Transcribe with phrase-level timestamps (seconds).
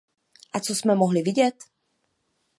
[0.53, 1.55] A co jsme mohli vidět?